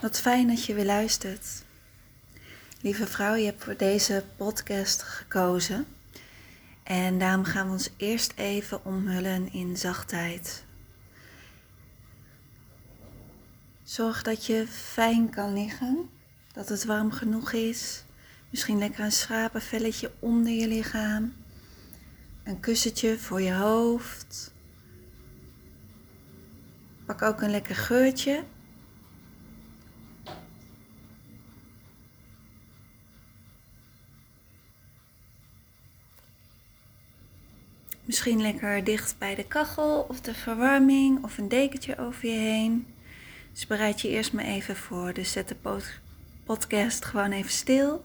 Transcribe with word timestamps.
Wat 0.00 0.20
fijn 0.20 0.48
dat 0.48 0.64
je 0.64 0.74
weer 0.74 0.84
luistert. 0.84 1.64
Lieve 2.80 3.06
vrouw, 3.06 3.34
je 3.34 3.44
hebt 3.44 3.64
voor 3.64 3.76
deze 3.76 4.24
podcast 4.36 5.02
gekozen. 5.02 5.86
En 6.82 7.18
daarom 7.18 7.44
gaan 7.44 7.66
we 7.66 7.72
ons 7.72 7.90
eerst 7.96 8.32
even 8.36 8.84
omhullen 8.84 9.52
in 9.52 9.76
zachtheid. 9.76 10.64
Zorg 13.82 14.22
dat 14.22 14.46
je 14.46 14.66
fijn 14.68 15.30
kan 15.30 15.52
liggen, 15.52 16.10
dat 16.52 16.68
het 16.68 16.84
warm 16.84 17.10
genoeg 17.10 17.52
is. 17.52 18.04
Misschien 18.50 18.78
lekker 18.78 19.04
een 19.04 19.12
schapenvelletje 19.12 20.12
onder 20.18 20.52
je 20.52 20.68
lichaam. 20.68 21.34
Een 22.44 22.60
kussentje 22.60 23.18
voor 23.18 23.40
je 23.40 23.54
hoofd. 23.54 24.52
Pak 27.06 27.22
ook 27.22 27.40
een 27.40 27.50
lekker 27.50 27.76
geurtje 27.76 28.44
Misschien 38.08 38.40
lekker 38.40 38.84
dicht 38.84 39.18
bij 39.18 39.34
de 39.34 39.44
kachel 39.44 40.06
of 40.08 40.20
de 40.20 40.34
verwarming 40.34 41.24
of 41.24 41.38
een 41.38 41.48
dekentje 41.48 41.98
over 41.98 42.28
je 42.28 42.38
heen. 42.38 42.86
Dus 43.52 43.66
bereid 43.66 44.00
je 44.00 44.08
eerst 44.08 44.32
maar 44.32 44.44
even 44.44 44.76
voor. 44.76 45.12
Dus 45.12 45.32
zet 45.32 45.48
de 45.48 45.80
podcast 46.44 47.04
gewoon 47.04 47.32
even 47.32 47.50
stil. 47.50 48.04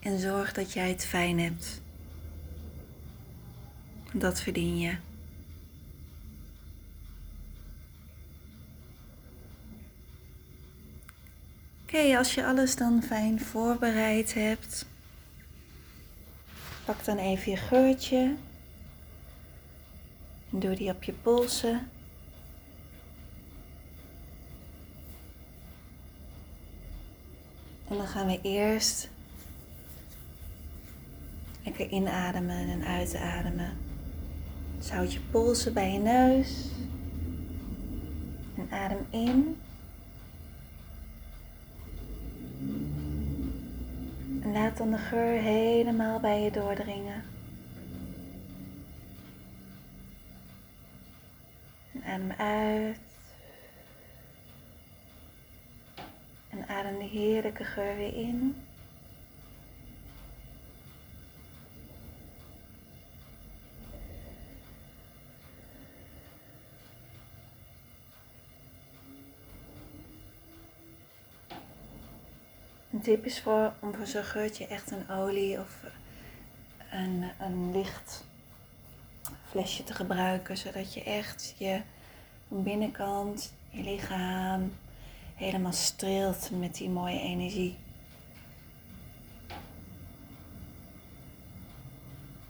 En 0.00 0.18
zorg 0.18 0.52
dat 0.52 0.72
jij 0.72 0.88
het 0.88 1.04
fijn 1.04 1.40
hebt. 1.40 1.80
Dat 4.12 4.40
verdien 4.40 4.78
je. 4.78 4.96
Oké, 11.82 12.18
als 12.18 12.34
je 12.34 12.46
alles 12.46 12.76
dan 12.76 13.02
fijn 13.02 13.40
voorbereid 13.40 14.34
hebt, 14.34 14.86
pak 16.84 17.04
dan 17.04 17.18
even 17.18 17.50
je 17.50 17.56
geurtje 17.56 18.34
doe 20.60 20.74
die 20.74 20.90
op 20.90 21.02
je 21.02 21.12
polsen. 21.12 21.88
En 27.88 27.96
dan 27.96 28.06
gaan 28.06 28.26
we 28.26 28.38
eerst 28.42 29.10
lekker 31.62 31.88
inademen 31.88 32.68
en 32.68 32.84
uitademen. 32.84 33.76
Houd 34.90 35.12
je 35.12 35.20
polsen 35.20 35.72
bij 35.72 35.92
je 35.92 35.98
neus. 35.98 36.68
En 38.56 38.68
adem 38.70 39.06
in. 39.10 39.60
En 44.42 44.52
laat 44.52 44.76
dan 44.76 44.90
de 44.90 44.98
geur 44.98 45.40
helemaal 45.40 46.20
bij 46.20 46.42
je 46.42 46.50
doordringen. 46.50 47.33
Adem 52.02 52.30
uit. 52.30 52.98
En 56.50 56.68
adem 56.68 56.98
de 56.98 57.04
heerlijke 57.04 57.64
geur 57.64 57.96
weer 57.96 58.14
in. 58.14 58.56
Een 72.94 73.00
tip 73.00 73.24
is 73.24 73.40
voor 73.40 73.72
om 73.80 73.94
voor 73.94 74.06
zo'n 74.06 74.24
geurtje 74.24 74.66
echt 74.66 74.90
een 74.90 75.10
olie 75.10 75.58
of 75.58 75.84
een, 76.90 77.30
een 77.40 77.72
licht 77.72 78.24
flesje 79.54 79.84
te 79.84 79.94
gebruiken, 79.94 80.56
zodat 80.56 80.94
je 80.94 81.02
echt 81.02 81.54
je 81.58 81.80
binnenkant, 82.48 83.54
je 83.70 83.82
lichaam 83.82 84.72
helemaal 85.34 85.72
streelt 85.72 86.50
met 86.58 86.74
die 86.74 86.88
mooie 86.88 87.20
energie. 87.20 87.76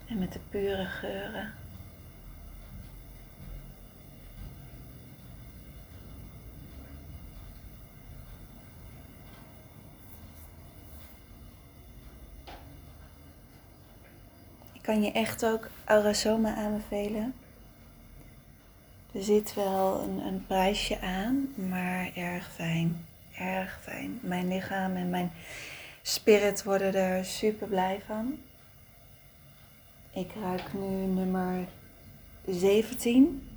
En 0.07 0.19
met 0.19 0.33
de 0.33 0.39
pure 0.49 0.85
geuren. 0.85 1.53
Kan 14.85 15.03
je 15.03 15.11
echt 15.11 15.45
ook 15.45 15.69
Aurasoma 15.85 16.55
aanbevelen. 16.55 17.33
Er 19.11 19.23
zit 19.23 19.53
wel 19.53 20.01
een, 20.01 20.19
een 20.19 20.45
prijsje 20.47 21.01
aan, 21.01 21.53
maar 21.69 22.11
erg 22.15 22.51
fijn. 22.51 23.05
Erg 23.37 23.79
fijn. 23.81 24.19
Mijn 24.21 24.47
lichaam 24.47 24.95
en 24.95 25.09
mijn 25.09 25.31
spirit 26.01 26.63
worden 26.63 26.95
er 26.95 27.25
super 27.25 27.67
blij 27.67 28.01
van. 28.05 28.37
Ik 30.13 30.31
ruik 30.41 30.73
nu 30.73 31.05
nummer 31.05 31.67
17. 32.47 33.49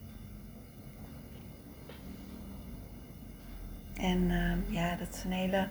En 3.96 4.18
uh, 4.18 4.74
ja, 4.74 4.96
dat 4.96 5.14
is 5.14 5.24
een 5.24 5.32
hele 5.32 5.68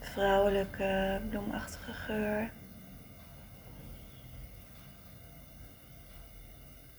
vrouwelijke, 0.00 1.20
bloemachtige 1.30 1.92
geur. 1.92 2.50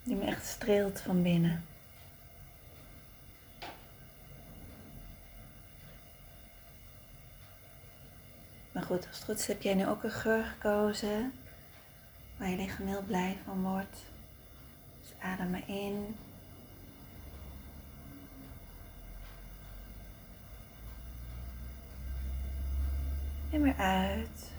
Die 0.08 0.16
me 0.16 0.26
echt 0.26 0.46
streelt 0.46 1.02
van 1.02 1.22
binnen. 1.22 1.66
Maar 8.72 8.84
goed, 8.84 9.08
als 9.08 9.16
het 9.16 9.24
goed 9.24 9.40
is 9.40 9.48
heb 9.48 9.62
jij 9.62 9.74
nu 9.74 9.88
ook 9.88 10.04
een 10.04 10.12
geur 10.12 10.44
gekozen 10.44 11.34
waar 12.38 12.50
je 12.50 12.56
lichaam 12.56 12.88
heel 12.88 13.04
blij 13.04 13.38
van 13.46 13.62
wordt. 13.62 13.98
Dus 15.00 15.10
adem 15.20 15.50
maar 15.50 15.70
in. 15.70 16.16
En 23.52 23.62
weer 23.62 23.78
uit. 23.78 24.52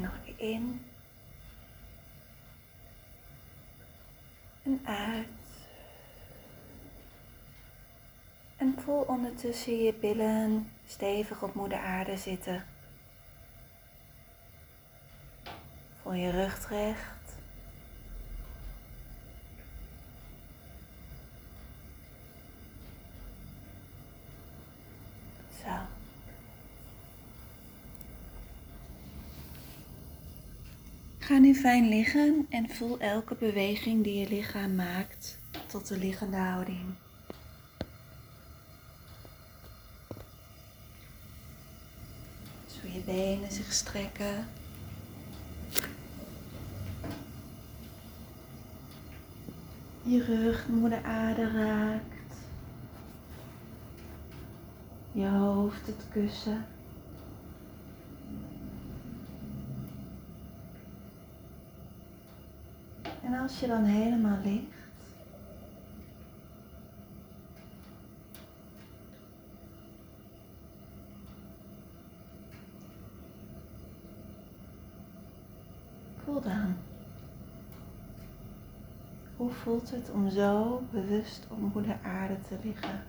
Nog 0.00 0.18
in. 0.36 0.84
En 4.62 4.80
uit. 4.84 5.28
En 8.56 8.74
voel 8.78 9.00
ondertussen 9.00 9.82
je 9.82 9.94
billen 9.94 10.70
stevig 10.86 11.42
op 11.42 11.54
moeder 11.54 11.78
aarde 11.78 12.16
zitten. 12.16 12.66
Voel 16.02 16.12
je 16.12 16.30
rug 16.30 16.68
recht. 16.68 17.36
Zo. 25.62 25.76
Ga 31.28 31.38
nu 31.38 31.54
fijn 31.54 31.88
liggen 31.88 32.46
en 32.50 32.68
voel 32.68 32.98
elke 32.98 33.34
beweging 33.34 34.04
die 34.04 34.18
je 34.18 34.28
lichaam 34.28 34.74
maakt 34.74 35.38
tot 35.66 35.88
de 35.88 35.98
liggende 35.98 36.36
houding. 36.36 36.84
je 42.92 43.00
benen 43.04 43.52
zich 43.52 43.72
strekken. 43.72 44.46
Je 50.02 50.24
rug 50.24 50.68
moeder 50.68 51.04
aarde 51.04 51.50
raakt. 51.50 52.34
Je 55.12 55.26
hoofd 55.26 55.86
het 55.86 56.04
kussen. 56.12 56.66
En 63.28 63.34
als 63.34 63.60
je 63.60 63.66
dan 63.66 63.84
helemaal 63.84 64.38
ligt, 64.44 64.78
Hoe 79.38 79.50
voelt 79.50 79.90
het 79.90 80.10
om 80.10 80.30
zo 80.30 80.82
bewust 80.90 81.46
op 81.50 81.58
moeder 81.58 81.98
aarde 82.02 82.40
te 82.48 82.56
liggen? 82.62 83.02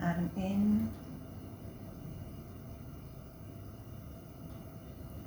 Adem 0.00 0.30
in. 0.34 0.90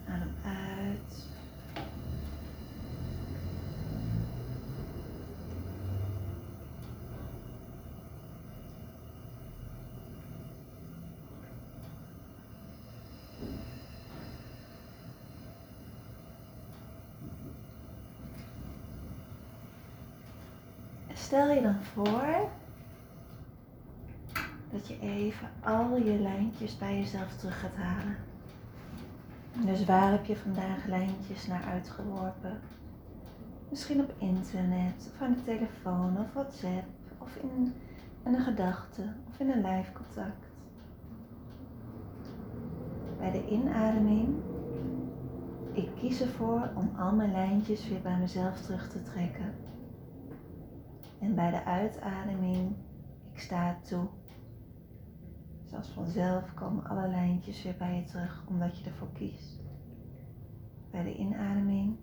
Adem 0.07 0.33
uit. 0.43 1.25
Stel 21.35 21.51
je 21.51 21.61
dan 21.61 21.83
voor 21.83 22.49
dat 24.71 24.87
je 24.87 24.99
even 24.99 25.49
al 25.63 25.97
je 25.97 26.19
lijntjes 26.19 26.77
bij 26.77 26.97
jezelf 26.97 27.37
terug 27.37 27.59
gaat 27.59 27.75
halen. 27.75 28.15
Dus 29.65 29.85
waar 29.85 30.11
heb 30.11 30.25
je 30.25 30.35
vandaag 30.35 30.85
lijntjes 30.85 31.47
naar 31.47 31.63
uitgeworpen? 31.63 32.59
Misschien 33.69 33.99
op 33.99 34.13
internet, 34.17 35.11
of 35.13 35.21
aan 35.21 35.33
de 35.33 35.43
telefoon, 35.43 36.17
of 36.19 36.33
WhatsApp, 36.33 36.85
of 37.17 37.35
in, 37.35 37.73
in 38.25 38.33
een 38.33 38.41
gedachte, 38.41 39.13
of 39.29 39.39
in 39.39 39.49
een 39.49 39.65
live 39.65 39.91
contact. 39.91 40.45
Bij 43.19 43.31
de 43.31 43.47
inademing, 43.47 44.35
ik 45.71 45.89
kies 45.95 46.21
ervoor 46.21 46.69
om 46.75 46.91
al 46.97 47.11
mijn 47.11 47.31
lijntjes 47.31 47.87
weer 47.87 48.01
bij 48.01 48.17
mezelf 48.17 48.61
terug 48.61 48.89
te 48.89 49.01
trekken. 49.01 49.53
En 51.19 51.35
bij 51.35 51.51
de 51.51 51.63
uitademing, 51.63 52.75
ik 53.33 53.39
sta 53.39 53.77
toe. 53.81 54.07
Zoals 55.65 55.87
vanzelf 55.87 56.53
komen 56.53 56.85
alle 56.85 57.07
lijntjes 57.07 57.63
weer 57.63 57.75
bij 57.77 57.95
je 57.95 58.03
terug, 58.03 58.43
omdat 58.47 58.77
je 58.77 58.85
ervoor 58.85 59.11
kiest. 59.13 59.59
Bij 60.91 61.03
de 61.03 61.15
inademing. 61.15 61.97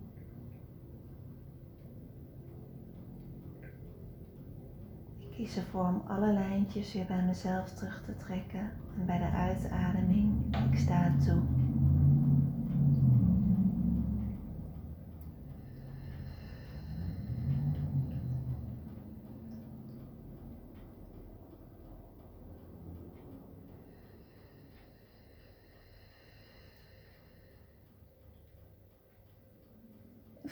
Ik 5.17 5.31
kies 5.31 5.57
ervoor 5.57 5.87
om 5.87 6.01
alle 6.07 6.33
lijntjes 6.33 6.93
weer 6.93 7.05
bij 7.05 7.23
mezelf 7.23 7.73
terug 7.73 8.03
te 8.05 8.15
trekken. 8.15 8.71
En 8.97 9.05
bij 9.05 9.17
de 9.17 9.31
uitademing, 9.31 10.55
ik 10.71 10.77
sta 10.77 11.15
toe. 11.25 11.41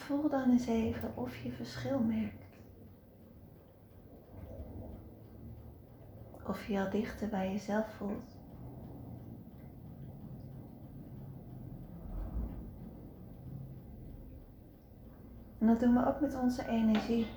Voel 0.01 0.29
dan 0.29 0.49
eens 0.49 0.65
even 0.65 1.17
of 1.17 1.35
je 1.35 1.51
verschil 1.51 1.99
merkt. 1.99 2.59
Of 6.47 6.67
je 6.67 6.79
al 6.79 6.89
dichter 6.89 7.29
bij 7.29 7.51
jezelf 7.51 7.93
voelt. 7.93 8.39
En 15.59 15.67
dat 15.67 15.79
doen 15.79 15.93
we 15.93 16.07
ook 16.07 16.21
met 16.21 16.35
onze 16.35 16.67
energie. 16.67 17.27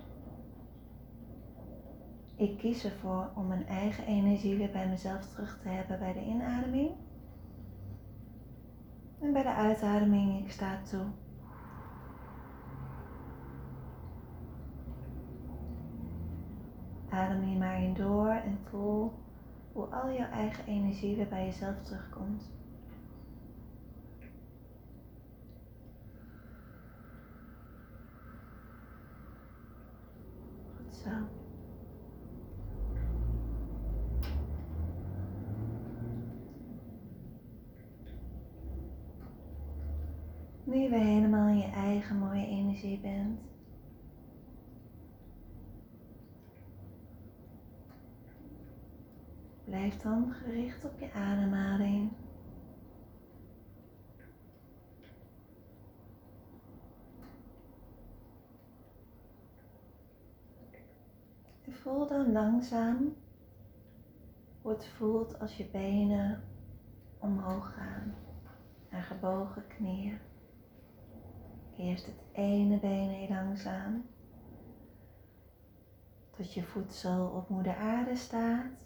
Ik 2.37 2.58
kies 2.58 2.84
ervoor 2.84 3.31
om 3.34 3.46
mijn 3.46 3.66
eigen 3.66 4.06
energie 4.06 4.56
weer 4.56 4.70
bij 4.70 4.88
mezelf 4.88 5.26
terug 5.26 5.58
te 5.62 5.69
hebben 5.69 5.99
bij 5.99 6.12
de 6.12 6.25
inademing. 6.25 6.90
En 9.20 9.32
bij 9.32 9.43
de 9.43 9.55
uitademing, 9.55 10.44
ik 10.44 10.50
sta 10.50 10.82
toe. 10.90 11.24
Adem 17.14 17.43
hier 17.43 17.58
maar 17.58 17.82
in 17.82 17.94
door 17.94 18.31
en 18.31 18.58
voel 18.70 19.12
hoe 19.72 19.84
al 19.87 20.12
jouw 20.12 20.31
eigen 20.31 20.66
energie 20.66 21.16
weer 21.16 21.28
bij 21.28 21.44
jezelf 21.44 21.82
terugkomt. 21.82 22.50
Goed 30.76 30.94
zo. 30.94 31.11
Nu 40.64 40.76
je 40.76 40.88
weer 40.88 40.99
helemaal 40.99 41.49
in 41.49 41.58
je 41.58 41.70
eigen 41.70 42.19
mooie 42.19 42.46
energie 42.46 43.00
bent, 43.00 43.40
Blijf 49.75 49.97
dan 49.97 50.32
gericht 50.32 50.85
op 50.85 50.99
je 50.99 51.12
ademhaling. 51.12 52.12
Voel 61.69 62.06
dan 62.06 62.32
langzaam 62.32 63.15
hoe 64.62 64.73
het 64.73 64.87
voelt 64.87 65.38
als 65.41 65.56
je 65.56 65.65
benen 65.65 66.43
omhoog 67.19 67.75
gaan 67.75 68.15
naar 68.91 69.03
gebogen 69.03 69.67
knieën. 69.67 70.19
Eerst 71.76 72.06
het 72.06 72.23
ene 72.32 72.79
been 72.79 73.09
heel 73.09 73.29
langzaam 73.29 74.06
tot 76.31 76.55
je 76.55 76.62
voedsel 76.62 77.26
op 77.26 77.49
moeder 77.49 77.76
aarde 77.76 78.17
staat. 78.17 78.84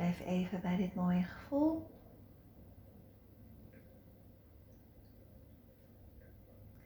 Blijf 0.00 0.20
even 0.20 0.60
bij 0.60 0.76
dit 0.76 0.94
mooie 0.94 1.22
gevoel. 1.22 1.90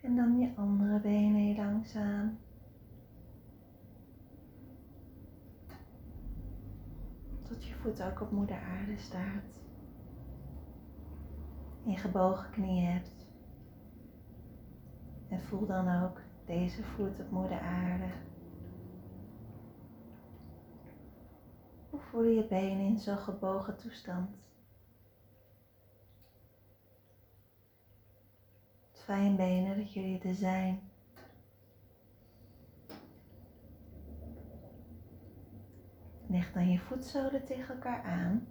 En 0.00 0.16
dan 0.16 0.38
je 0.38 0.52
andere 0.56 1.00
benen 1.00 1.40
heel 1.40 1.56
langzaam. 1.56 2.38
Tot 7.42 7.64
je 7.64 7.74
voet 7.74 8.02
ook 8.02 8.20
op 8.20 8.30
moeder 8.30 8.60
aarde 8.60 8.98
staat. 8.98 9.44
En 11.86 11.96
gebogen 11.96 12.50
knieën 12.50 12.92
hebt. 12.92 13.26
En 15.28 15.40
voel 15.40 15.66
dan 15.66 16.02
ook 16.02 16.20
deze 16.44 16.82
voet 16.82 17.20
op 17.20 17.30
moeder 17.30 17.60
aarde. 17.60 18.08
Voelen 22.14 22.34
je 22.34 22.46
benen 22.46 22.86
in 22.86 22.98
zo'n 22.98 23.18
gebogen 23.18 23.76
toestand? 23.76 24.30
Het 28.90 29.02
fijn 29.02 29.36
benen 29.36 29.76
dat 29.76 29.92
jullie 29.92 30.20
er 30.22 30.34
zijn. 30.34 30.80
Leg 36.26 36.52
dan 36.52 36.70
je 36.70 36.78
voetzolen 36.78 37.44
tegen 37.44 37.74
elkaar 37.74 38.02
aan. 38.02 38.46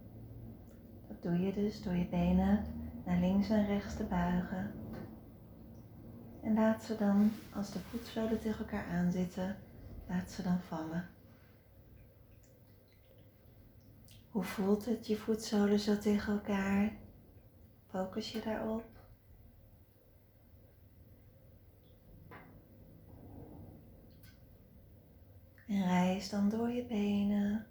Dat 1.07 1.21
doe 1.21 1.39
je 1.39 1.53
dus 1.53 1.83
door 1.83 1.95
je 1.95 2.07
benen 2.07 2.63
naar 3.05 3.19
links 3.19 3.49
en 3.49 3.65
rechts 3.65 3.95
te 3.95 4.03
buigen. 4.03 4.71
En 6.41 6.53
laat 6.53 6.83
ze 6.83 6.97
dan, 6.97 7.31
als 7.55 7.71
de 7.71 7.79
voetzolen 7.79 8.39
tegen 8.39 8.59
elkaar 8.59 8.85
aanzitten, 8.85 9.55
laat 10.07 10.31
ze 10.31 10.43
dan 10.43 10.59
vallen. 10.59 11.12
Hoe 14.33 14.43
voelt 14.43 14.85
het 14.85 15.07
je 15.07 15.17
voetzolen 15.17 15.79
zo 15.79 15.97
tegen 15.97 16.33
elkaar? 16.33 16.97
Focus 17.87 18.31
je 18.31 18.41
daarop. 18.41 18.85
En 25.67 25.83
reis 25.83 26.29
dan 26.29 26.49
door 26.49 26.69
je 26.69 26.85
benen, 26.85 27.67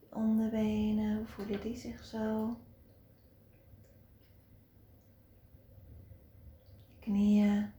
je 0.00 0.14
onderbenen, 0.14 1.16
hoe 1.16 1.26
voelen 1.26 1.60
die 1.60 1.76
zich 1.76 2.04
zo? 2.04 2.56
Knieën. 7.00 7.72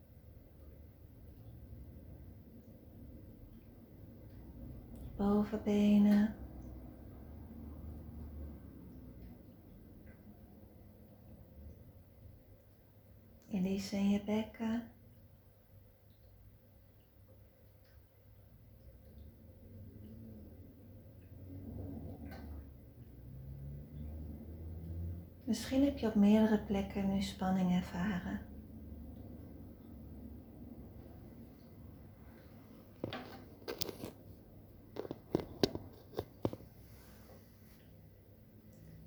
bovenbenen. 5.15 6.44
Elise 13.55 13.95
in 13.95 14.09
je 14.09 14.21
bekken. 14.23 14.83
Misschien 25.43 25.83
heb 25.83 25.97
je 25.97 26.07
op 26.07 26.15
meerdere 26.15 26.59
plekken 26.59 27.13
nu 27.13 27.21
spanning 27.21 27.75
ervaren. 27.75 28.39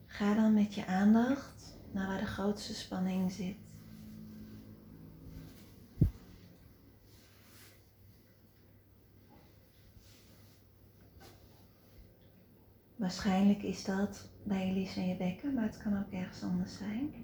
Ga 0.07 0.35
dan 0.35 0.55
met 0.55 0.75
je 0.75 0.87
aandacht 0.87 1.79
naar 1.93 2.07
waar 2.07 2.19
de 2.19 2.27
grootste 2.27 2.75
spanning 2.75 3.33
zit. 3.33 3.68
Waarschijnlijk 12.99 13.63
is 13.63 13.85
dat 13.85 14.31
bij 14.43 14.63
Elise 14.63 15.01
in 15.01 15.09
je 15.09 15.17
bekken, 15.17 15.55
maar 15.55 15.65
het 15.65 15.79
kan 15.79 15.99
ook 15.99 16.13
ergens 16.13 16.43
anders 16.43 16.77
zijn. 16.77 17.15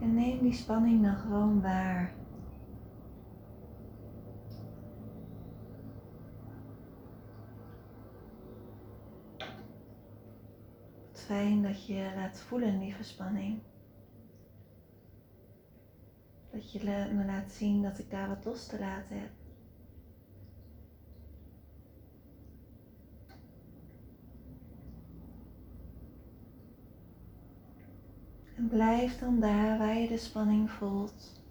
En 0.00 0.14
neem 0.14 0.42
die 0.42 0.52
spanning 0.52 1.02
dan 1.02 1.16
gewoon 1.16 1.60
waar. 1.60 2.14
Fijn 11.12 11.62
dat 11.62 11.86
je 11.86 12.12
laat 12.16 12.40
voelen 12.40 12.78
die 12.78 12.94
verspanning. 12.94 13.71
Dat 16.72 16.80
je 16.82 17.14
me 17.14 17.24
laat 17.24 17.52
zien 17.52 17.82
dat 17.82 17.98
ik 17.98 18.10
daar 18.10 18.28
wat 18.28 18.44
los 18.44 18.66
te 18.66 18.78
laten 18.78 19.20
heb. 19.20 19.30
En 28.56 28.68
blijf 28.68 29.18
dan 29.18 29.40
daar 29.40 29.78
waar 29.78 29.98
je 29.98 30.08
de 30.08 30.18
spanning 30.18 30.70
voelt. 30.70 31.41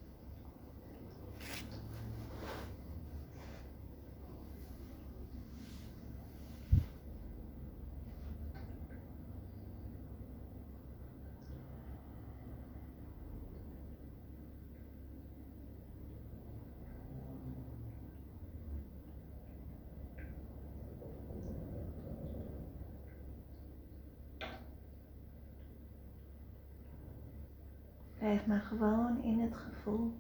Blijf 28.22 28.46
maar 28.46 28.62
gewoon 28.62 29.24
in 29.24 29.40
het 29.40 29.56
gevoel. 29.56 30.14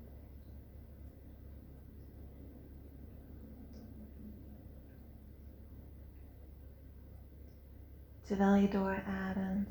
Terwijl 8.21 8.55
je 8.55 8.69
doorademt. 8.69 9.69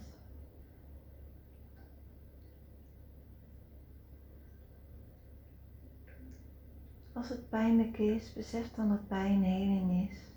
Als 7.13 7.29
het 7.29 7.49
pijnlijk 7.49 7.99
is, 7.99 8.33
besef 8.33 8.75
dan 8.75 8.89
dat 8.89 9.07
pijn 9.07 9.43
heling 9.43 10.11
is. 10.11 10.30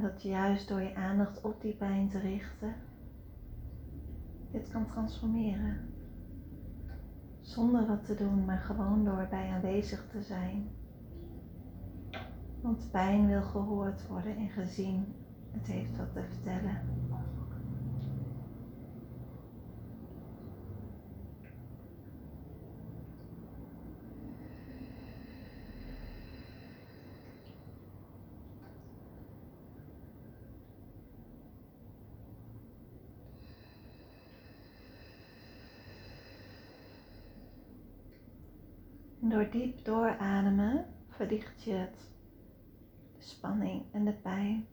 Dat 0.00 0.22
juist 0.22 0.68
door 0.68 0.80
je 0.80 0.94
aandacht 0.94 1.40
op 1.40 1.60
die 1.60 1.74
pijn 1.74 2.08
te 2.08 2.18
richten, 2.18 2.74
dit 4.50 4.70
kan 4.70 4.86
transformeren. 4.86 5.88
Zonder 7.40 7.86
wat 7.86 8.04
te 8.04 8.14
doen, 8.14 8.44
maar 8.44 8.58
gewoon 8.58 9.04
door 9.04 9.26
bij 9.30 9.48
aanwezig 9.48 10.06
te 10.10 10.22
zijn. 10.22 10.70
Want 12.60 12.90
pijn 12.90 13.26
wil 13.26 13.42
gehoord 13.42 14.06
worden 14.06 14.36
en 14.36 14.48
gezien. 14.48 15.14
Het 15.50 15.66
heeft 15.66 15.96
wat 15.96 16.12
te 16.12 16.22
vertellen. 16.22 16.80
Door 39.30 39.50
diep 39.50 39.84
doorademen 39.84 40.86
verlicht 41.08 41.62
je 41.62 41.72
het, 41.72 42.10
de 43.16 43.22
spanning 43.22 43.82
en 43.92 44.04
de 44.04 44.12
pijn. 44.12 44.66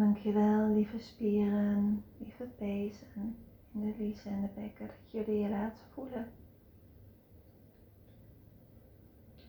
Dankjewel, 0.00 0.74
lieve 0.74 0.98
spieren, 0.98 2.04
lieve 2.18 2.44
pezen 2.44 3.36
in 3.72 3.80
de 3.80 3.94
liezen 3.98 4.30
en 4.30 4.40
de 4.40 4.48
bekken, 4.54 4.86
dat 4.86 5.10
jullie 5.10 5.40
je 5.40 5.48
laten 5.48 5.84
voelen. 5.92 6.26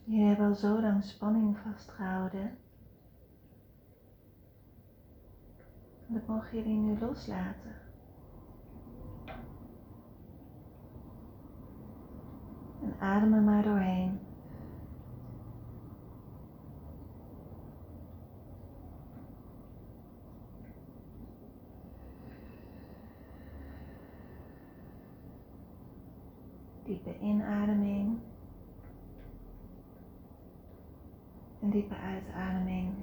Jullie 0.03 0.25
hebben 0.25 0.48
al 0.48 0.53
zo 0.53 0.81
lang 0.81 1.03
spanning 1.03 1.58
vastgehouden. 1.58 2.58
Dat 6.08 6.27
mogen 6.27 6.58
jullie 6.58 6.77
nu 6.77 7.00
loslaten. 7.00 7.75
En 12.81 12.96
adem 13.00 13.34
er 13.34 13.41
maar 13.41 13.63
doorheen. 13.63 14.20
Diepe 26.91 27.11
inademing. 27.22 28.20
En 31.62 31.70
diepe 31.70 31.96
uitademing. 31.96 32.94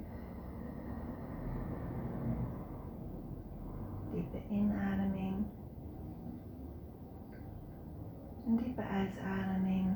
Diepe 4.11 4.41
inademing. 4.49 5.45
En 8.45 8.55
diepe 8.57 8.81
uitademing. 8.81 9.87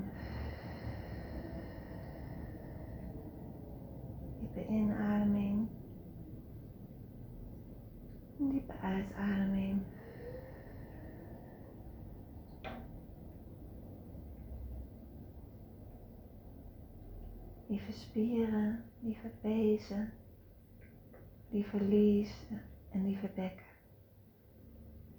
Diepe 4.40 4.66
inademing. 4.68 5.68
Diepe 8.38 8.74
uitademing. 8.82 9.82
Lieve 17.74 17.92
spieren, 17.92 18.84
lieve 19.00 19.32
pezen, 19.42 20.14
lieve 21.50 21.84
liezen 21.84 22.62
en 22.92 23.06
lieve 23.06 23.30
bekken. 23.36 23.66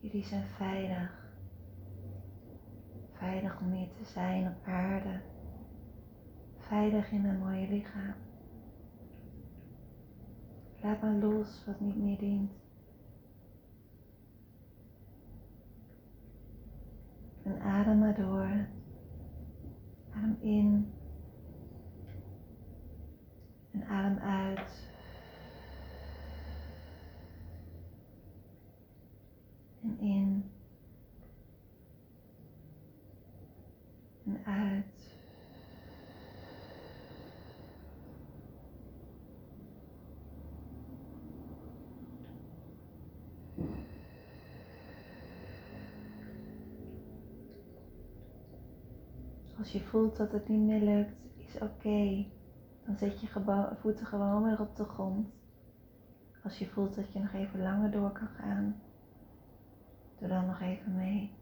Jullie 0.01 0.25
zijn 0.25 0.47
veilig. 0.47 1.23
veilig 3.13 3.61
om 3.61 3.73
hier 3.73 3.89
te 3.89 4.05
zijn 4.05 4.47
op 4.47 4.67
aarde. 4.67 5.21
Veilig 6.59 7.11
in 7.11 7.25
een 7.25 7.39
mooie 7.39 7.69
lichaam. 7.69 8.15
Laat 10.83 11.03
maar 11.03 11.15
los 11.15 11.65
wat 11.67 11.81
niet 11.81 11.97
meer 11.97 12.19
dient. 12.19 12.53
En 17.43 17.61
adem 17.61 17.99
maar 17.99 18.15
door. 18.15 18.67
Adem 20.11 20.37
in. 20.41 20.94
En 23.75 23.85
adem 23.89 24.19
uit. 24.19 24.89
En 29.83 29.99
in. 29.99 30.51
En 34.25 34.45
uit. 34.45 34.85
Als 49.59 49.73
je 49.73 49.81
voelt 49.81 50.17
dat 50.17 50.33
het 50.33 50.49
niet 50.49 50.61
meer 50.61 50.81
lukt, 50.81 51.13
is 51.37 51.61
oké. 51.61 52.27
Dan 52.95 53.11
zet 53.11 53.21
je 53.21 53.75
voeten 53.81 54.07
gewoon 54.07 54.43
weer 54.43 54.61
op 54.61 54.77
de 54.77 54.85
grond. 54.85 55.29
Als 56.43 56.59
je 56.59 56.67
voelt 56.67 56.95
dat 56.95 57.13
je 57.13 57.19
nog 57.19 57.33
even 57.33 57.63
langer 57.63 57.91
door 57.91 58.13
kan 58.13 58.29
gaan, 58.29 58.83
doe 60.19 60.29
dan 60.29 60.47
nog 60.47 60.61
even 60.61 60.95
mee. 60.95 61.33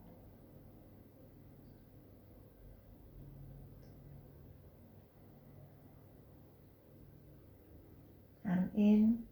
Adem 8.42 8.70
in 8.72 9.28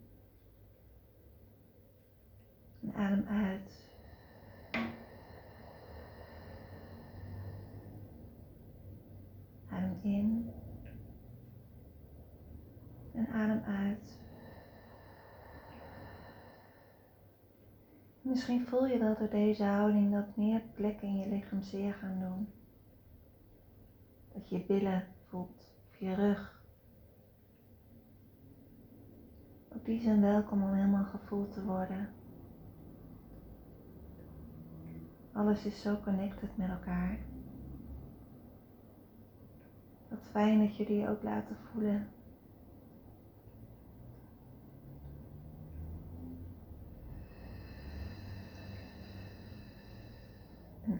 en 2.81 2.93
adem 2.93 3.25
uit. 3.27 3.89
Adem 9.69 9.99
in 10.01 10.51
en 13.13 13.27
adem 13.27 13.63
uit. 13.63 14.19
Misschien 18.31 18.67
voel 18.67 18.85
je 18.85 18.99
dat 18.99 19.17
door 19.17 19.29
deze 19.29 19.63
houding 19.63 20.11
dat 20.11 20.35
meer 20.35 20.61
plekken 20.75 21.07
in 21.07 21.17
je 21.17 21.29
lichaam 21.29 21.61
zeer 21.61 21.93
gaan 21.93 22.19
doen. 22.19 22.47
Dat 24.33 24.49
je 24.49 24.57
je 24.57 24.65
billen 24.65 25.07
voelt 25.25 25.73
of 25.89 25.99
je 25.99 26.13
rug. 26.13 26.63
Ook 29.75 29.85
die 29.85 30.01
zijn 30.01 30.21
welkom 30.21 30.63
om 30.63 30.73
helemaal 30.73 31.05
gevoeld 31.05 31.53
te 31.53 31.63
worden. 31.63 32.09
Alles 35.33 35.65
is 35.65 35.81
zo 35.81 35.97
connected 36.03 36.57
met 36.57 36.69
elkaar. 36.69 37.19
Wat 40.09 40.27
fijn 40.31 40.59
dat 40.59 40.77
je 40.77 41.09
ook 41.09 41.23
laten 41.23 41.57
voelen. 41.71 42.07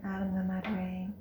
Adem 0.02 0.36
er 0.36 0.44
maar 0.44 0.62
doorheen. 0.62 1.14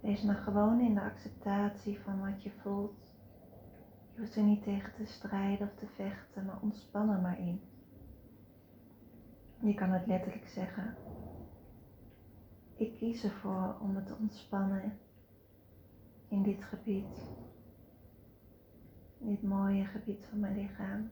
Wees 0.00 0.22
maar 0.22 0.34
gewoon 0.34 0.80
in 0.80 0.94
de 0.94 1.00
acceptatie 1.00 2.00
van 2.00 2.20
wat 2.20 2.42
je 2.42 2.50
voelt. 2.62 3.13
Je 4.14 4.20
hoeft 4.20 4.36
er 4.36 4.42
niet 4.42 4.62
tegen 4.62 4.92
te 4.94 5.04
strijden 5.04 5.68
of 5.68 5.74
te 5.74 5.86
vechten, 5.86 6.44
maar 6.44 6.60
ontspan 6.60 7.10
er 7.10 7.20
maar 7.20 7.38
in. 7.38 7.60
Je 9.60 9.74
kan 9.74 9.90
het 9.90 10.06
letterlijk 10.06 10.48
zeggen. 10.48 10.96
Ik 12.76 12.96
kies 12.96 13.24
ervoor 13.24 13.76
om 13.80 13.96
het 13.96 14.06
te 14.06 14.16
ontspannen 14.20 14.98
in 16.28 16.42
dit 16.42 16.64
gebied. 16.64 17.18
In 19.18 19.26
dit 19.26 19.42
mooie 19.42 19.84
gebied 19.84 20.24
van 20.30 20.40
mijn 20.40 20.56
lichaam. 20.56 21.10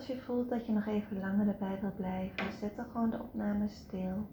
Als 0.00 0.08
je 0.08 0.20
voelt 0.20 0.48
dat 0.48 0.66
je 0.66 0.72
nog 0.72 0.86
even 0.86 1.20
langer 1.20 1.48
erbij 1.48 1.78
wilt 1.80 1.96
blijven, 1.96 2.52
zet 2.52 2.76
dan 2.76 2.84
gewoon 2.84 3.10
de 3.10 3.18
opname 3.18 3.68
stil. 3.68 4.28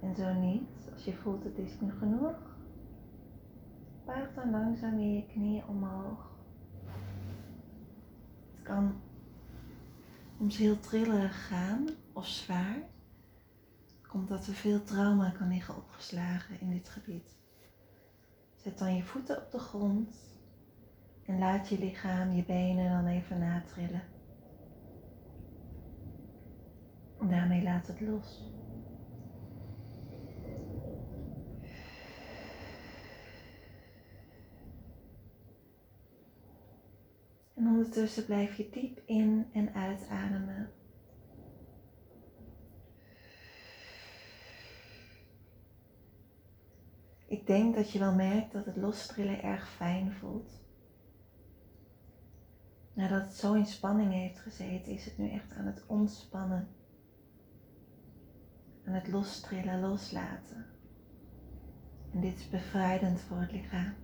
En 0.00 0.14
zo 0.14 0.32
niet, 0.32 0.90
als 0.92 1.04
je 1.04 1.14
voelt 1.14 1.44
het 1.44 1.58
is 1.58 1.80
nu 1.80 1.90
genoeg, 1.90 2.56
buig 4.04 4.34
dan 4.34 4.50
langzaam 4.50 4.96
weer 4.96 5.14
je 5.14 5.26
knieën 5.26 5.66
omhoog. 5.66 6.30
Het 8.54 8.62
kan 8.62 9.00
soms 10.38 10.56
heel 10.56 10.80
trillerig 10.80 11.46
gaan 11.46 11.88
of 12.12 12.26
zwaar. 12.26 12.82
Komt 14.08 14.28
dat 14.28 14.46
er 14.46 14.54
veel 14.54 14.82
trauma 14.82 15.30
kan 15.30 15.48
liggen 15.48 15.76
opgeslagen 15.76 16.60
in 16.60 16.70
dit 16.70 16.88
gebied. 16.88 17.36
Zet 18.56 18.78
dan 18.78 18.96
je 18.96 19.02
voeten 19.02 19.36
op 19.36 19.50
de 19.50 19.58
grond 19.58 20.37
en 21.28 21.38
laat 21.38 21.68
je 21.68 21.78
lichaam, 21.78 22.32
je 22.32 22.44
benen 22.44 22.90
dan 22.90 23.06
even 23.06 23.38
natrillen. 23.38 24.02
En 27.20 27.28
daarmee 27.28 27.62
laat 27.62 27.86
het 27.86 28.00
los. 28.00 28.52
En 37.54 37.66
ondertussen 37.66 38.24
blijf 38.24 38.56
je 38.56 38.68
diep 38.70 39.02
in 39.06 39.46
en 39.52 39.74
uitademen. 39.74 40.70
Ik 47.26 47.46
denk 47.46 47.74
dat 47.74 47.90
je 47.90 47.98
wel 47.98 48.14
merkt 48.14 48.52
dat 48.52 48.64
het 48.64 48.76
lostrillen 48.76 49.42
erg 49.42 49.68
fijn 49.68 50.12
voelt. 50.12 50.67
Nadat 52.98 53.22
het 53.22 53.34
zo 53.34 53.54
in 53.54 53.66
spanning 53.66 54.12
heeft 54.12 54.38
gezeten, 54.38 54.92
is 54.92 55.04
het 55.04 55.18
nu 55.18 55.30
echt 55.30 55.52
aan 55.58 55.66
het 55.66 55.82
ontspannen. 55.86 56.68
Aan 58.84 58.92
het 58.92 59.08
lostrillen, 59.08 59.80
loslaten. 59.80 60.66
En 62.12 62.20
dit 62.20 62.38
is 62.38 62.48
bevrijdend 62.48 63.20
voor 63.20 63.36
het 63.36 63.52
lichaam. 63.52 63.94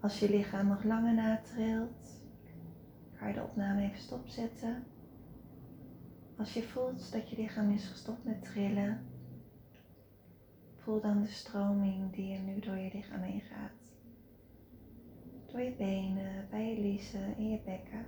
Als 0.00 0.18
je 0.18 0.30
lichaam 0.30 0.66
nog 0.66 0.84
langer 0.84 1.14
natrilt, 1.14 2.23
Ga 3.24 3.32
de 3.32 3.42
opname 3.42 3.82
even 3.82 3.98
stopzetten. 3.98 4.84
Als 6.36 6.52
je 6.52 6.62
voelt 6.62 7.12
dat 7.12 7.30
je 7.30 7.36
lichaam 7.36 7.70
is 7.70 7.88
gestopt 7.88 8.24
met 8.24 8.42
trillen, 8.42 9.06
voel 10.76 11.00
dan 11.00 11.22
de 11.22 11.28
stroming 11.28 12.12
die 12.12 12.34
er 12.34 12.40
nu 12.40 12.60
door 12.60 12.76
je 12.76 12.90
lichaam 12.92 13.20
heen 13.20 13.40
gaat. 13.40 13.92
Door 15.46 15.60
je 15.60 15.70
benen, 15.70 16.48
bij 16.50 16.74
je 16.74 16.80
liezen, 16.80 17.36
in 17.36 17.50
je 17.50 17.60
bekken. 17.64 18.06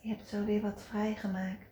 Je 0.00 0.08
hebt 0.08 0.28
zo 0.28 0.44
weer 0.44 0.60
wat 0.60 0.82
vrijgemaakt. 0.82 1.69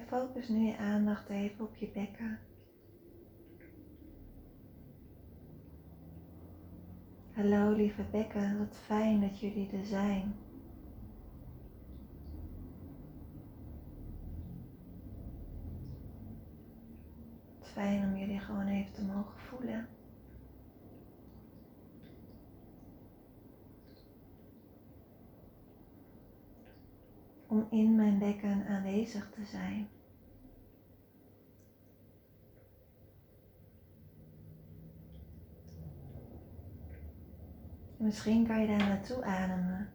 En 0.00 0.06
focus 0.06 0.48
nu 0.48 0.58
je 0.58 0.76
aandacht 0.76 1.28
even 1.28 1.64
op 1.64 1.76
je 1.76 1.90
bekken. 1.90 2.38
Hallo 7.32 7.70
lieve 7.70 8.02
bekken, 8.10 8.58
wat 8.58 8.76
fijn 8.76 9.20
dat 9.20 9.40
jullie 9.40 9.70
er 9.72 9.84
zijn. 9.84 10.34
Wat 17.58 17.68
fijn 17.68 18.04
om 18.04 18.16
jullie 18.16 18.40
gewoon 18.40 18.66
even 18.66 18.92
te 18.92 19.04
mogen 19.04 19.40
voelen. 19.40 19.88
Om 27.60 27.78
in 27.78 27.94
mijn 27.94 28.18
bekken 28.18 28.66
aanwezig 28.66 29.30
te 29.30 29.44
zijn. 29.44 29.88
Misschien 37.96 38.46
kan 38.46 38.60
je 38.60 38.66
daar 38.66 38.76
naartoe 38.78 39.24
ademen. 39.24 39.92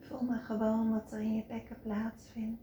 Voel 0.00 0.22
maar 0.22 0.43
gewoon 0.58 0.90
wat 0.90 1.12
er 1.12 1.20
in 1.20 1.34
je 1.34 1.44
bekken 1.48 1.80
plaatsvindt. 1.82 2.62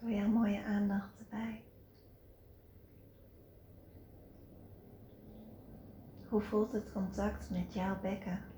Doe 0.00 0.14
jouw 0.14 0.28
mooie 0.28 0.64
aandacht 0.64 1.18
erbij. 1.18 1.64
Hoe 6.28 6.40
voelt 6.40 6.72
het 6.72 6.92
contact 6.92 7.50
met 7.50 7.74
jouw 7.74 8.00
bekken? 8.00 8.51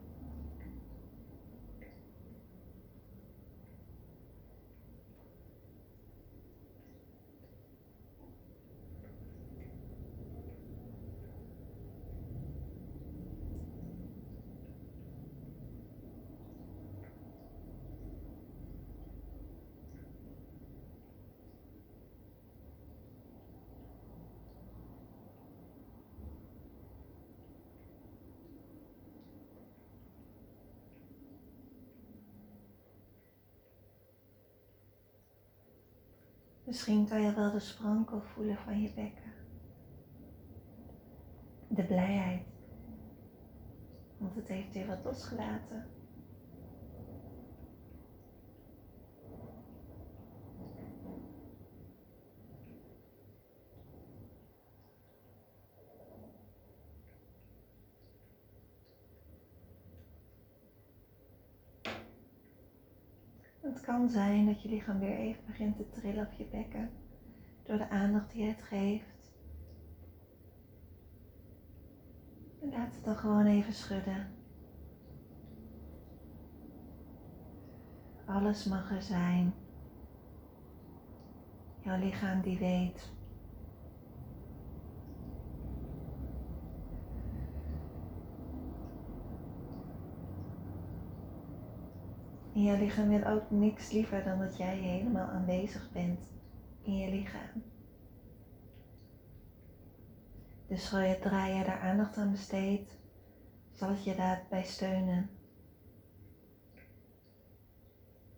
Misschien 36.64 37.08
kan 37.08 37.22
je 37.22 37.34
wel 37.34 37.50
de 37.50 37.60
sprankel 37.60 38.20
voelen 38.20 38.56
van 38.56 38.80
je 38.80 38.92
bekken. 38.94 39.32
De 41.68 41.84
blijheid. 41.84 42.46
Want 44.18 44.34
het 44.34 44.48
heeft 44.48 44.72
weer 44.72 44.86
wat 44.86 45.04
losgelaten. 45.04 45.93
Het 63.74 63.82
kan 63.82 64.08
zijn 64.08 64.46
dat 64.46 64.62
je 64.62 64.68
lichaam 64.68 64.98
weer 64.98 65.16
even 65.16 65.42
begint 65.46 65.76
te 65.76 65.90
trillen 65.90 66.26
op 66.26 66.32
je 66.32 66.44
bekken 66.44 66.90
door 67.62 67.78
de 67.78 67.88
aandacht 67.88 68.32
die 68.32 68.44
het 68.44 68.62
geeft. 68.62 69.32
En 72.60 72.70
laat 72.70 72.94
het 72.94 73.04
dan 73.04 73.16
gewoon 73.16 73.46
even 73.46 73.72
schudden. 73.72 74.26
Alles 78.24 78.64
mag 78.64 78.90
er 78.90 79.02
zijn. 79.02 79.54
Jouw 81.80 81.98
lichaam 81.98 82.40
die 82.40 82.58
weet 82.58 83.12
En 92.54 92.62
je 92.62 92.78
lichaam 92.78 93.08
wil 93.08 93.24
ook 93.24 93.50
niks 93.50 93.90
liever 93.90 94.24
dan 94.24 94.38
dat 94.38 94.56
jij 94.56 94.76
helemaal 94.76 95.26
aanwezig 95.26 95.92
bent 95.92 96.20
in 96.82 96.96
je 96.96 97.10
lichaam. 97.10 97.62
Dus 100.66 100.88
zodra 100.88 101.46
je 101.46 101.64
daar 101.64 101.80
aandacht 101.80 102.16
aan 102.16 102.30
besteedt, 102.30 102.98
zal 103.72 103.88
het 103.88 104.04
je 104.04 104.14
daarbij 104.14 104.62
steunen. 104.62 105.30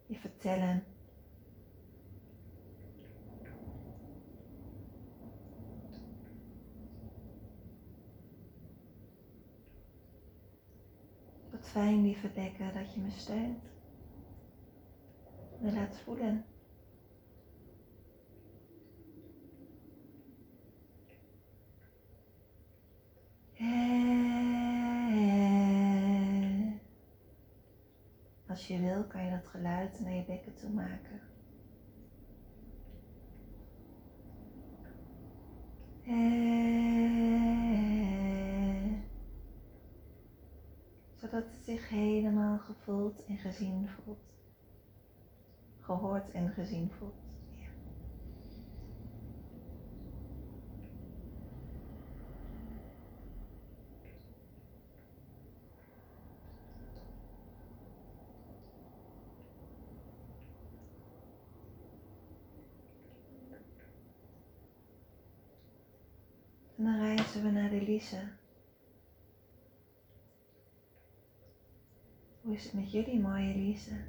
Je 0.07 0.19
vertellen. 0.19 0.85
Wat 11.51 11.69
fijn, 11.69 12.03
lieve 12.03 12.29
bekken, 12.29 12.75
dat 12.75 12.95
je 12.95 13.01
me 13.01 13.11
steunt 13.11 13.76
laat 15.73 15.99
voelen. 15.99 16.45
Als 28.49 28.67
je 28.67 28.81
wil, 28.81 29.05
kan 29.05 29.25
je 29.25 29.31
dat 29.31 29.47
geluid 29.47 30.01
naar 30.01 30.13
je 30.13 30.25
bekken 30.25 30.55
toe 30.55 30.71
maken. 30.71 31.21
Zodat 41.15 41.45
het 41.45 41.65
zich 41.65 41.89
helemaal 41.89 42.59
gevoeld 42.59 43.25
en 43.25 43.37
gezien 43.37 43.89
voelt 43.89 44.35
gehoord 45.87 46.31
en 46.31 46.51
gezien 46.51 46.91
voelt. 46.99 47.15
En 66.77 66.85
dan 66.85 66.97
reizen 66.99 67.43
we 67.43 67.51
naar 67.51 67.71
Elise. 67.71 68.29
Hoe 72.41 72.55
is 72.55 72.65
het 72.65 72.73
met 72.73 72.93
jullie, 72.93 73.21
mooie 73.21 73.55
Elise? 73.55 74.05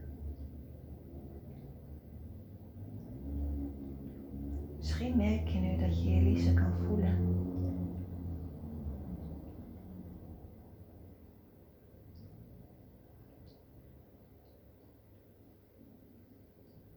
Misschien 4.98 5.18
merk 5.18 5.48
je 5.48 5.60
nu 5.60 5.78
dat 5.78 6.04
je 6.04 6.10
Elise 6.10 6.54
kan 6.54 6.74
voelen. 6.86 7.18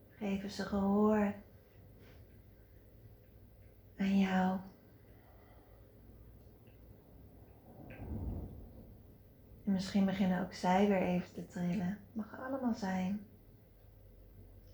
Geven 0.09 0.51
ze 0.51 0.63
gehoor 0.63 1.35
aan 3.97 4.19
jou. 4.19 4.59
En 9.65 9.73
misschien 9.73 10.05
beginnen 10.05 10.43
ook 10.43 10.53
zij 10.53 10.89
weer 10.89 11.03
even 11.03 11.33
te 11.33 11.47
trillen. 11.47 11.99
Mag 12.13 12.41
allemaal 12.41 12.75
zijn. 12.75 13.27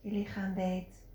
Je 0.00 0.10
lichaam 0.10 0.54
weet 0.54 1.05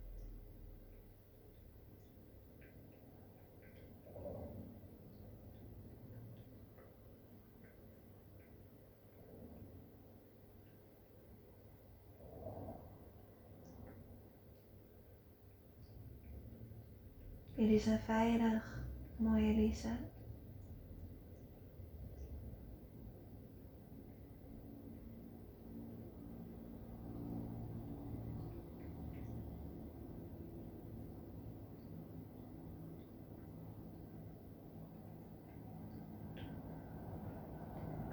Jullie 17.71 17.85
zijn 17.85 17.99
veilig, 17.99 18.79
mooie 19.15 19.53
Lisa. 19.53 19.89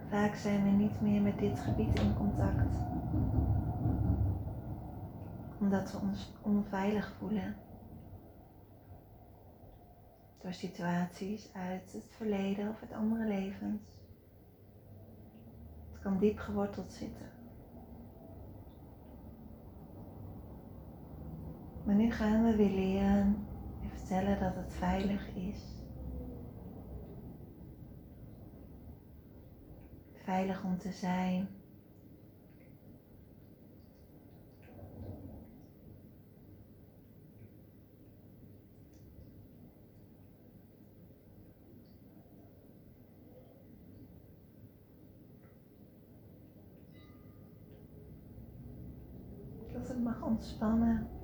Vaak 0.09 0.35
zijn 0.35 0.63
we 0.65 0.71
niet 0.71 1.01
meer 1.01 1.21
met 1.21 1.39
dit 1.39 1.59
gebied 1.61 2.01
in 2.01 2.15
contact, 2.15 2.77
omdat 5.61 5.93
we 5.93 5.99
ons 5.99 6.33
onveilig 6.43 7.13
voelen 7.19 7.55
door 10.43 10.53
situaties 10.53 11.53
uit 11.53 11.93
het 11.93 12.09
verleden 12.11 12.69
of 12.69 12.81
uit 12.83 12.93
andere 12.93 13.27
levens. 13.27 13.83
Het 15.93 16.03
kan 16.03 16.19
diep 16.19 16.39
geworteld 16.39 16.93
zitten. 16.93 17.31
Maar 21.89 21.97
nu 21.97 22.11
gaan 22.11 22.45
we 22.45 22.57
weer 22.57 22.71
leren 22.71 23.47
en 23.83 23.91
vertellen 23.91 24.41
dat 24.41 24.55
het 24.55 24.73
veilig 24.73 25.35
is. 25.35 25.61
Veilig 30.15 30.65
om 30.65 30.79
te 30.79 30.93
zijn. 30.93 31.49
Dat 49.73 49.89
het 49.89 49.98
mag 50.09 50.23
ontspannen. 50.23 51.18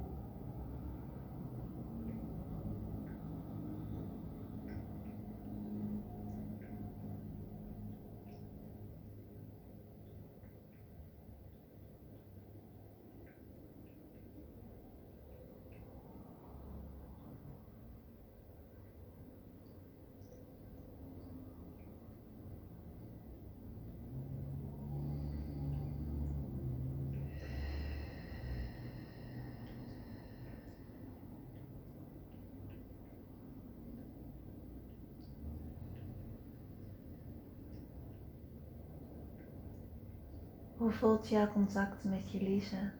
Hoe 40.85 40.93
voelt 40.93 41.29
jouw 41.29 41.53
contact 41.53 42.05
met 42.05 42.31
je 42.31 42.43
Lise? 42.43 42.91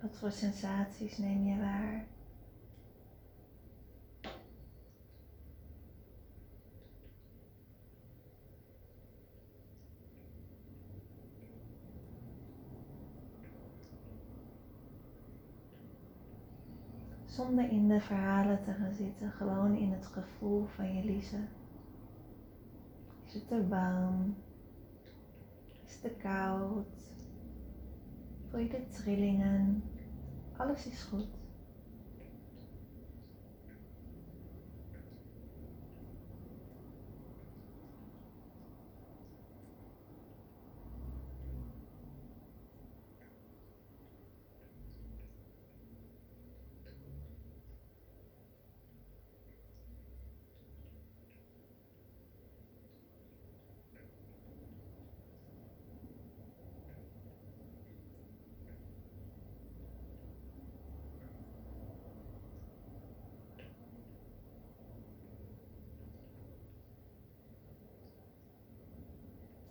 Wat 0.00 0.16
voor 0.16 0.30
sensaties 0.30 1.18
neem 1.18 1.44
je 1.44 1.58
waar? 1.58 2.04
Zonder 17.50 17.70
in 17.70 17.88
de 17.88 18.00
verhalen 18.00 18.62
te 18.62 18.72
gaan 18.72 18.94
zitten, 18.94 19.30
gewoon 19.30 19.76
in 19.76 19.92
het 19.92 20.06
gevoel 20.06 20.66
van 20.66 20.94
je 20.94 21.04
Lise. 21.04 21.38
Is 23.26 23.34
het 23.34 23.50
er 23.50 23.68
warm? 23.68 24.36
Is 25.86 25.92
het 25.92 26.02
te 26.02 26.10
koud? 26.22 26.86
Voel 28.50 28.60
je 28.60 28.68
de 28.68 28.86
trillingen? 28.88 29.82
Alles 30.56 30.86
is 30.86 31.02
goed. 31.02 31.39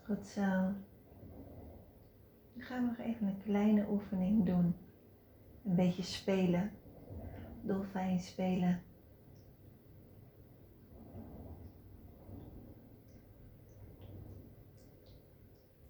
Goed 0.10 0.26
zo. 0.26 0.42
Dan 2.54 2.62
gaan 2.62 2.82
we 2.82 2.88
nog 2.88 2.98
even 2.98 3.28
een 3.28 3.42
kleine 3.44 3.86
oefening 3.90 4.46
doen. 4.46 4.76
Een 5.64 5.76
beetje 5.76 6.04
spelen. 6.04 6.72
Dolfijn 7.62 8.20
spelen. 8.20 8.82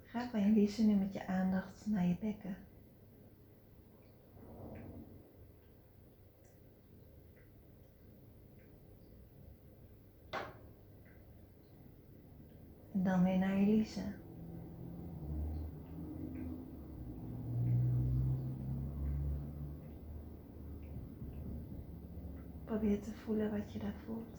Ga 0.04 0.30
van 0.30 0.40
je 0.40 0.52
liefste 0.52 0.84
nu 0.84 0.94
met 0.94 1.14
je 1.14 1.28
aandacht 1.28 1.86
naar 1.86 2.06
je 2.06 2.16
bekken. 2.20 2.58
En 12.92 12.99
dan 13.10 13.24
weer 13.24 13.38
naar 13.38 13.56
Elise. 13.56 14.02
Probeer 22.66 23.02
te 23.02 23.12
voelen 23.12 23.52
wat 23.52 23.74
je 23.74 23.80
daar 23.80 23.94
voelt. 24.06 24.38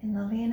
En 0.00 0.12
dan 0.12 0.28
weer 0.28 0.48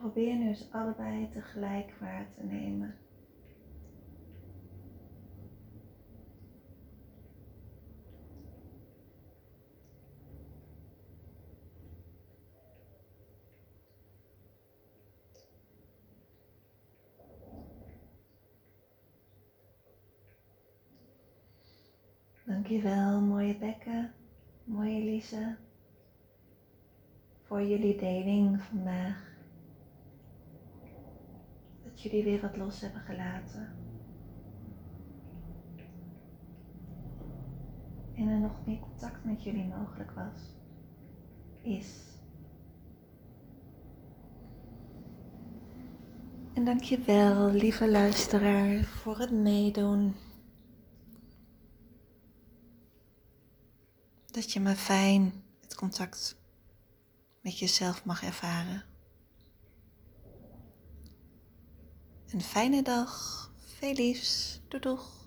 probeer 0.00 0.36
nu 0.36 0.48
eens 0.48 0.72
allebei 0.72 1.28
tegelijk 1.28 1.94
waar 2.00 2.26
te 2.34 2.44
nemen. 2.44 2.94
Dankjewel, 22.46 23.20
mooie 23.20 23.56
bekken, 23.56 24.12
mooie 24.64 25.04
Lisa, 25.04 25.56
voor 27.42 27.62
jullie 27.62 27.96
deling 27.96 28.62
vandaag. 28.62 29.29
Jullie 32.02 32.24
weer 32.24 32.40
wat 32.40 32.56
los 32.56 32.80
hebben 32.80 33.00
gelaten. 33.00 33.76
En 38.14 38.28
er 38.28 38.38
nog 38.38 38.66
meer 38.66 38.78
contact 38.78 39.24
met 39.24 39.42
jullie 39.42 39.66
mogelijk 39.66 40.10
was, 40.10 40.56
is. 41.62 42.10
En 46.54 46.64
dankjewel, 46.64 47.50
lieve 47.50 47.90
luisteraar, 47.90 48.84
voor 48.84 49.18
het 49.18 49.30
meedoen. 49.30 50.14
Dat 54.26 54.52
je 54.52 54.60
maar 54.60 54.74
fijn 54.74 55.32
het 55.60 55.74
contact 55.74 56.36
met 57.40 57.58
jezelf 57.58 58.04
mag 58.04 58.22
ervaren. 58.22 58.89
Een 62.32 62.42
fijne 62.42 62.82
dag. 62.82 63.50
Veel 63.78 63.92
liefs. 63.92 64.60
Doei 64.68 64.82
doeg. 64.82 65.19